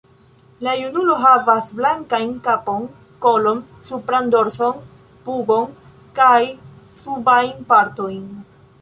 [0.67, 2.89] La junulo havas blankajn kapon,
[3.27, 3.61] kolon,
[3.91, 4.83] supran dorson,
[5.29, 5.73] pugon
[6.21, 6.37] kaj
[7.07, 8.23] subajn partojn.